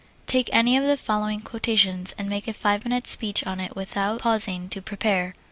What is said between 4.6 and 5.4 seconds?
to prepare.